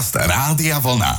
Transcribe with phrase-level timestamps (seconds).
[0.00, 1.12] Podcast Rádia Vlna.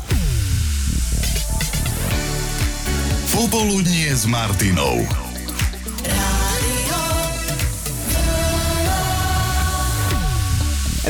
[3.29, 5.05] Popoludnie s Martinou.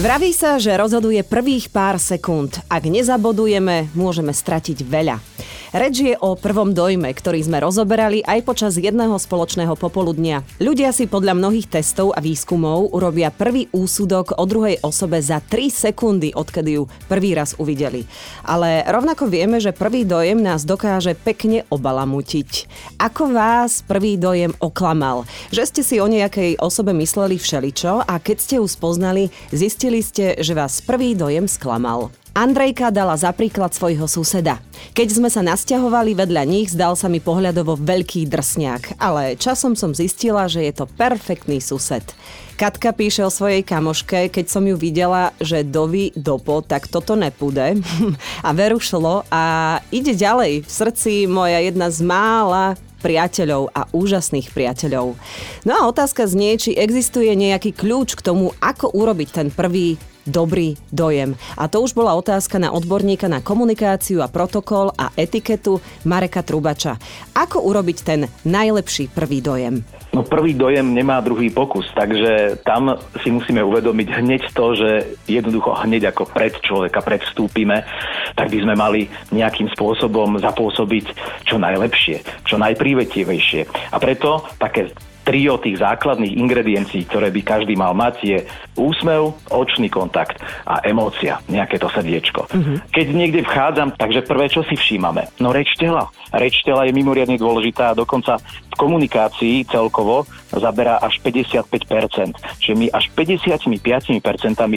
[0.03, 2.59] Vraví sa, že rozhoduje prvých pár sekúnd.
[2.67, 5.30] Ak nezabodujeme, môžeme stratiť veľa.
[5.71, 10.43] Reč je o prvom dojme, ktorý sme rozoberali aj počas jedného spoločného popoludnia.
[10.59, 15.71] Ľudia si podľa mnohých testov a výskumov urobia prvý úsudok o druhej osobe za 3
[15.71, 18.03] sekundy, odkedy ju prvý raz uvideli.
[18.43, 22.67] Ale rovnako vieme, že prvý dojem nás dokáže pekne obalamutiť.
[22.99, 25.23] Ako vás prvý dojem oklamal?
[25.55, 30.35] Že ste si o nejakej osobe mysleli všeličo a keď ste ju spoznali, zistili ste,
[30.35, 32.11] že vás prvý dojem sklamal.
[32.31, 34.63] Andrejka dala za príklad svojho suseda.
[34.95, 39.91] Keď sme sa nasťahovali vedľa nich, zdal sa mi pohľadovo veľký drsňák, ale časom som
[39.91, 42.07] zistila, že je to perfektný sused.
[42.55, 47.83] Katka píše o svojej kamoške, keď som ju videla, že dovi dopo, tak toto nepúde.
[48.47, 49.43] a veru šlo a
[49.91, 50.63] ide ďalej.
[50.63, 55.19] V srdci moja jedna z mála priateľov a úžasných priateľov.
[55.67, 60.77] No a otázka znie, či existuje nejaký kľúč k tomu, ako urobiť ten prvý dobrý
[60.93, 61.33] dojem.
[61.57, 66.97] A to už bola otázka na odborníka na komunikáciu a protokol a etiketu Mareka Trubača.
[67.33, 69.81] Ako urobiť ten najlepší prvý dojem?
[70.11, 74.89] No prvý dojem nemá druhý pokus, takže tam si musíme uvedomiť hneď to, že
[75.23, 77.87] jednoducho hneď ako pred človeka predvstúpime,
[78.35, 81.05] tak by sme mali nejakým spôsobom zapôsobiť
[81.47, 83.61] čo najlepšie, čo najprívetivejšie.
[83.95, 84.91] A preto také
[85.31, 88.43] trio tých základných ingrediencií, ktoré by každý mal mať, je
[88.75, 92.51] úsmev, očný kontakt a emócia, nejaké to srdiečko.
[92.51, 92.75] Uh-huh.
[92.91, 95.31] Keď niekde vchádzam, takže prvé, čo si všímame?
[95.39, 96.11] No reč tela.
[96.35, 102.35] Reč tela je mimoriadne dôležitá a dokonca v komunikácii celkovo zaberá až 55%.
[102.59, 104.19] Čiže my až 55%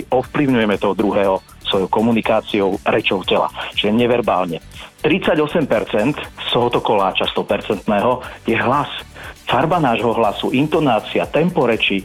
[0.06, 4.62] ovplyvňujeme toho druhého svojou komunikáciou, rečou tela, čiže neverbálne.
[5.02, 7.90] 38% z tohoto koláča 100%
[8.46, 8.90] je hlas
[9.44, 12.00] farba nášho hlasu, intonácia, tempo reči,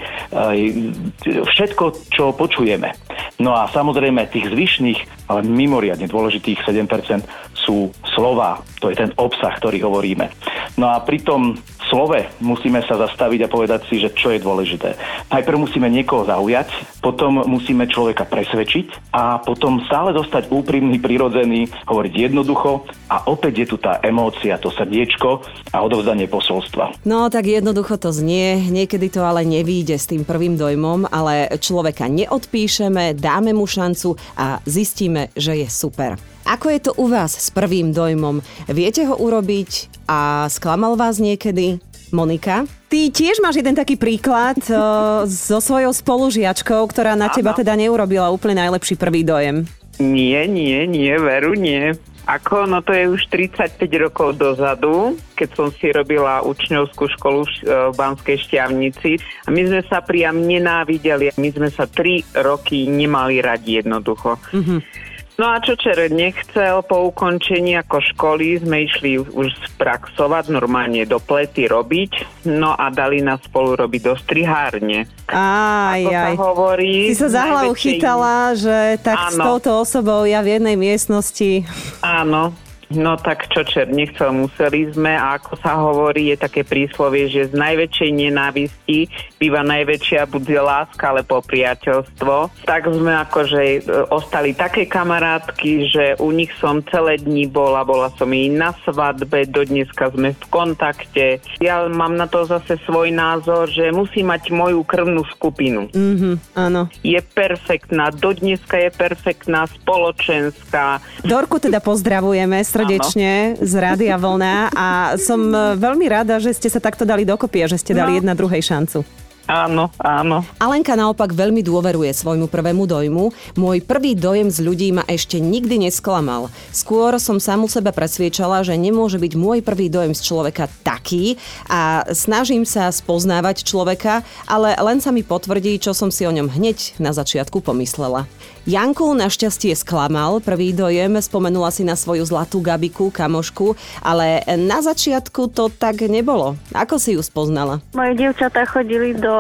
[1.24, 2.92] všetko, čo počujeme.
[3.40, 7.24] No a samozrejme tých zvyšných, ale mimoriadne dôležitých 7%
[7.56, 10.28] sú slova, to je ten obsah, ktorý hovoríme.
[10.76, 11.56] No a pri tom
[11.90, 14.96] slove musíme sa zastaviť a povedať si, že čo je dôležité.
[15.34, 22.14] Najprv musíme niekoho zaujať, potom musíme človeka presvedčiť a potom stále dostať úprimný, prirodzený, hovoriť
[22.30, 25.42] jednoducho a opäť je tu tá emócia, to srdiečko
[25.74, 27.04] a odovzdanie posolstva.
[27.04, 32.06] No tak jednoducho to znie, niekedy to ale nevíde s tým prvým dojmom, ale človeka
[32.06, 36.16] neodpíšeme, dáme mu šancu a zistíme, že je super.
[36.50, 38.42] Ako je to u vás s prvým dojmom?
[38.66, 41.78] Viete ho urobiť a sklamal vás niekedy?
[42.10, 42.66] Monika?
[42.90, 48.34] Ty tiež máš jeden taký príklad uh, so svojou spolužiačkou, ktorá na teba teda neurobila
[48.34, 49.70] úplne najlepší prvý dojem.
[50.02, 51.94] Nie, nie, nie, veru nie.
[52.26, 57.94] Ako, no to je už 35 rokov dozadu, keď som si robila učňovskú školu v
[57.94, 59.22] Banskej Šťavnici.
[59.46, 61.34] A my sme sa priam nenávideli.
[61.38, 64.38] My sme sa 3 roky nemali radi jednoducho.
[64.50, 65.09] Mm-hmm.
[65.40, 71.16] No a čo Čer nechcel, po ukončení ako školy sme išli už spraxovať, normálne do
[71.16, 75.08] plety robiť, no a dali nás spolu robiť do strihárne.
[75.32, 76.36] Aj, aj.
[76.36, 79.32] Sa hovorí, si sa za hlavu chytala, že tak áno.
[79.32, 81.64] s touto osobou ja v jednej miestnosti.
[82.04, 82.52] Áno,
[82.90, 87.46] No tak čo čer, nechcel, museli sme a ako sa hovorí, je také príslovie, že
[87.46, 89.06] z najväčšej nenávisti
[89.40, 92.68] býva najväčšia bude láska, ale po priateľstvo.
[92.68, 93.80] Tak sme akože e,
[94.12, 99.48] ostali také kamarátky, že u nich som celé dní bola, bola som i na svadbe,
[99.48, 101.40] do dneska sme v kontakte.
[101.64, 105.88] Ja mám na to zase svoj názor, že musí mať moju krvnú skupinu.
[105.96, 106.92] Mhm, áno.
[107.02, 111.00] Je perfektná, do dneska je perfektná, spoločenská.
[111.24, 116.84] Dorku teda pozdravujeme, srdečne z Rádia Vlna a som e, veľmi rada, že ste sa
[116.84, 118.18] takto dali dokopy a že ste dali no.
[118.20, 119.29] jedna druhej šancu.
[119.50, 120.46] Áno, áno.
[120.62, 123.34] Alenka naopak veľmi dôveruje svojmu prvému dojmu.
[123.58, 126.54] Môj prvý dojem z ľudí ma ešte nikdy nesklamal.
[126.70, 132.06] Skôr som samu sebe presviečala, že nemôže byť môj prvý dojem z človeka taký a
[132.14, 137.02] snažím sa spoznávať človeka, ale len sa mi potvrdí, čo som si o ňom hneď
[137.02, 138.30] na začiatku pomyslela.
[138.70, 143.74] Janku našťastie sklamal prvý dojem, spomenula si na svoju zlatú gabiku, kamošku,
[144.06, 146.54] ale na začiatku to tak nebolo.
[146.78, 147.82] Ako si ju spoznala?
[147.98, 149.39] Moje dievčatá chodili do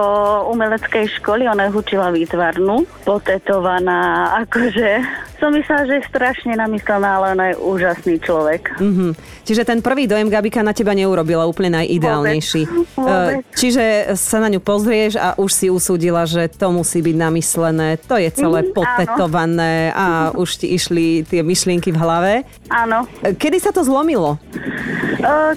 [0.52, 5.04] umeleckej školy, ona učila výtvarnú, potetovaná, akože
[5.40, 8.76] som myslela, že je strašne namyslená, ale ona je úžasný človek.
[8.76, 9.12] Mm-hmm.
[9.48, 12.68] Čiže ten prvý dojem Gabika na teba neurobila úplne najideálnejší.
[12.68, 13.00] Vôbec.
[13.00, 13.36] Vôbec.
[13.56, 18.04] Čiže sa na ňu pozrieš a už si usúdila, že to musí byť namyslené.
[18.12, 20.08] To je celé mm, potetované potetované a
[20.42, 22.34] už ti išli tie myšlienky v hlave.
[22.70, 23.08] Áno.
[23.24, 24.38] Kedy sa to zlomilo?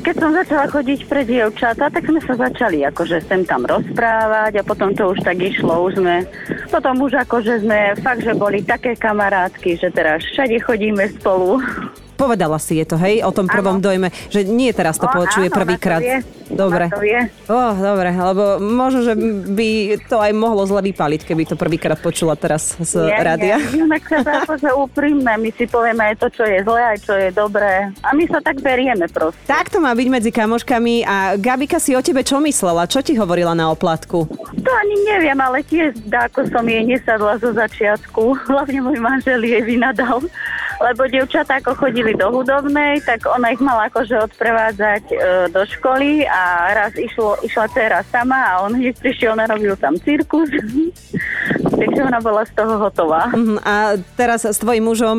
[0.03, 4.67] Keď som začala chodiť pre dievčata, tak sme sa začali akože sem tam rozprávať a
[4.67, 6.27] potom to už tak išlo, už sme,
[6.67, 11.63] potom už akože sme fakt, že boli také kamarátky, že teraz všade chodíme spolu.
[12.23, 13.83] Povedala si je to, hej, o tom prvom Áno.
[13.83, 15.99] dojme, že nie teraz to O, počuje prvýkrát.
[16.53, 16.87] Dobre.
[17.49, 19.17] Ó, dobre, lebo možno, že
[19.51, 23.59] by to aj mohlo zle vypaliť, keby to prvýkrát počula teraz z rádia.
[23.59, 26.99] Nie, my sme sa akože úprimné, my si povieme aj to, čo je zlé, aj
[27.03, 27.91] čo je dobré.
[28.05, 29.43] A my sa tak berieme proste.
[29.49, 32.87] Tak to má byť medzi kamoškami a Gabika si o tebe čo myslela?
[32.87, 34.29] Čo ti hovorila na oplatku?
[34.63, 38.23] To ani neviem, ale tiež ako som jej nesadla zo začiatku.
[38.53, 40.21] Hlavne môj manžel jej vynadal.
[40.81, 45.17] Lebo dievčatá ako chodili do hudobnej, tak ona ich mala akože odprevádzať e,
[45.51, 50.49] do školy a raz išlo, išla dcera sama a on hneď prišiel, narobil tam cirkus.
[51.83, 53.27] Takže ona bola z toho hotová.
[53.29, 53.75] Mhm, A
[54.15, 55.19] teraz s tvojim mužom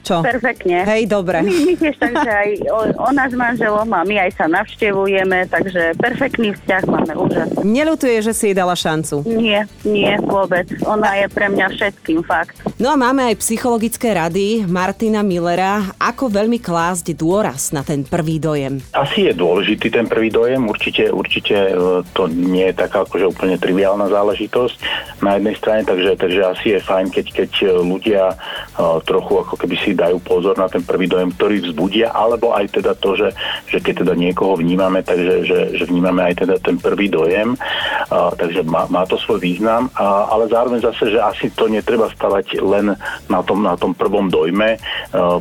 [0.00, 0.20] čo?
[0.20, 0.82] Perfektne.
[0.82, 1.44] Hej, dobre.
[1.44, 5.92] My, my tiež takže aj o- ona s manželom a my aj sa navštevujeme, takže
[5.96, 7.60] perfektný vzťah máme úžasný.
[7.62, 9.20] Neľutuje, že si jej dala šancu.
[9.26, 10.64] Nie, nie, vôbec.
[10.82, 12.56] Ona je pre mňa všetkým, fakt.
[12.78, 18.38] No a máme aj psychologické rady Martina Millera, ako veľmi klásť dôraz na ten prvý
[18.38, 18.80] dojem.
[18.92, 21.74] Asi je dôležitý ten prvý dojem, určite, určite e,
[22.10, 24.76] to nie je taká akože úplne triviálna záležitosť
[25.20, 29.54] na jednej strane, takže, takže asi je fajn, keď, keď e, ľudia uh, trochu ako
[29.58, 33.34] keby si dajú pozor na ten prvý dojem, ktorý vzbudia, alebo aj teda to, že,
[33.68, 38.30] že keď teda niekoho vnímame, takže že, že vnímame aj teda ten prvý dojem, uh,
[38.34, 42.94] takže má, má to svoj význam, ale zároveň zase, že asi to netreba stavať len
[43.26, 44.78] na tom, na tom prvom dojme,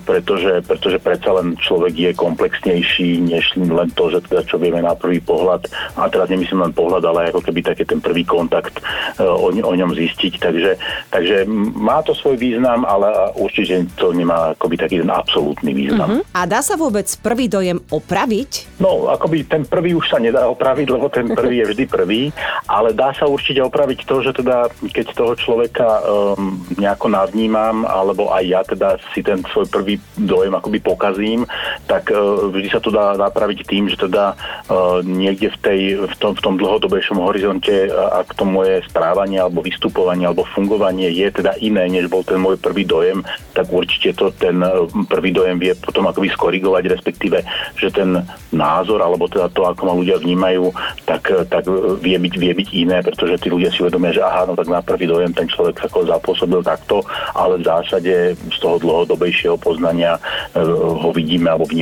[0.04, 4.98] pretože, pretože predsa len človek je komplexnejší, než len to, že teda čo vieme na
[4.98, 8.82] prvý pohľad, a teraz nemyslím len pohľad, ale ako keby taký ten prvý kontakt
[9.20, 9.92] o, o ňom
[10.22, 10.72] zistiť, takže,
[11.10, 11.38] takže
[11.74, 16.22] má to svoj význam, ale určite to nemá akoby taký ten absolútny význam.
[16.38, 18.78] A dá sa vôbec prvý dojem opraviť?
[18.78, 22.22] No, akoby ten prvý už sa nedá opraviť, lebo ten prvý je vždy prvý,
[22.70, 28.30] ale dá sa určite opraviť to, že teda keď toho človeka um, nejako navnímam, alebo
[28.30, 31.50] aj ja teda si ten svoj prvý dojem akoby pokazím,
[31.92, 36.16] tak uh, vždy sa to dá napraviť tým, že teda uh, niekde v, tej, v,
[36.16, 41.28] tom, v tom dlhodobejšom horizonte, uh, ak to moje správanie alebo vystupovanie alebo fungovanie je
[41.44, 43.20] teda iné, než bol ten môj prvý dojem,
[43.52, 44.64] tak určite to ten
[45.12, 47.44] prvý dojem vie potom akoby skorigovať, respektíve,
[47.76, 48.24] že ten
[48.56, 50.72] názor, alebo teda to, ako ma ľudia vnímajú,
[51.04, 51.68] tak, tak
[52.00, 54.80] vie, byť, vie byť iné, pretože tí ľudia si uvedomia, že aha, no tak na
[54.80, 57.04] prvý dojem ten človek sa zapôsobil takto,
[57.36, 60.22] ale v zásade z toho dlhodobejšieho poznania
[60.54, 61.81] e, ho vidíme alebo vnímame,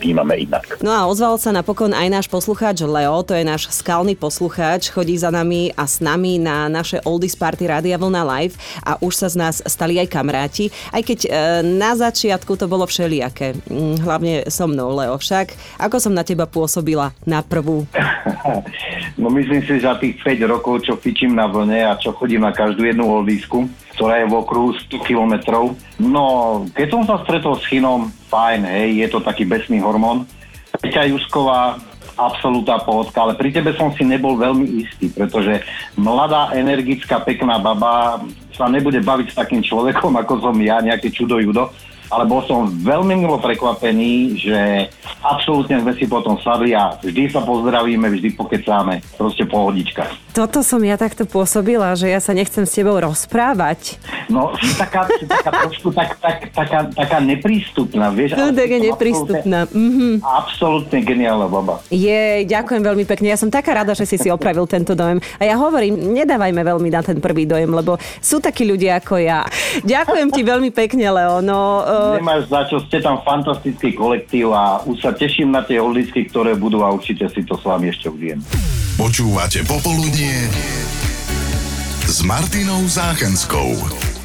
[0.00, 0.80] vnímame inak.
[0.80, 5.18] No a ozval sa napokon aj náš poslucháč Leo, to je náš skalný poslucháč, chodí
[5.20, 9.28] za nami a s nami na naše Oldies Party Rádia Vlna Live a už sa
[9.28, 11.28] z nás stali aj kamaráti, aj keď e,
[11.62, 15.18] na začiatku to bolo všelijaké, Mm, hlavne so mnou, Leo.
[15.18, 17.84] Však, ako som na teba pôsobila na prvú?
[19.16, 22.44] No myslím si, že za tých 5 rokov, čo fičím na vlne a čo chodím
[22.44, 23.64] na každú jednu oldisku,
[23.96, 25.72] ktorá je v okruhu 100 kilometrov.
[25.96, 26.24] No,
[26.76, 30.26] keď som sa stretol s Chinom, fajn, hej, je to taký besný hormón.
[30.76, 31.80] Peťa Jusková,
[32.16, 35.60] absolútna pohodka, ale pri tebe som si nebol veľmi istý, pretože
[36.00, 38.24] mladá, energická, pekná baba
[38.56, 41.68] sa nebude baviť s takým človekom, ako som ja, nejaké čudo judo,
[42.12, 44.90] ale bol som veľmi milo prekvapený, že
[45.24, 50.06] absolútne sme si potom sadli a vždy sa pozdravíme, vždy pokecáme, proste pohodička.
[50.36, 53.96] Toto som ja takto pôsobila, že ja sa nechcem s tebou rozprávať.
[54.28, 58.36] No, si taká, si taká trošku tak, tak, taká, taká neprístupná, vieš?
[58.36, 59.64] No, taká neprístupná.
[59.72, 60.20] Mhm.
[60.20, 61.80] Absolútne, absolútne geniálna baba.
[61.88, 63.32] Je, ďakujem veľmi pekne.
[63.32, 65.18] Ja som taká rada, že si si opravil tento dojem.
[65.40, 69.44] A ja hovorím, nedávajme veľmi na ten prvý dojem, lebo sú takí ľudia ako ja.
[69.82, 71.40] Ďakujem ti veľmi pekne, Leo.
[71.40, 75.80] No, uh, Nemáš za čo, ste tam fantastický kolektív a už sa teším na tie
[75.80, 78.44] oldisky, ktoré budú a určite si to s vami ešte užijem.
[79.00, 80.52] Počúvate Popoludnie
[82.06, 84.15] s Martinou Záchenskou.